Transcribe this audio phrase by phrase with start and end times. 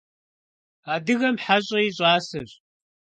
[0.93, 2.51] Адыгэм хьэщӀэ и щӀасэщ.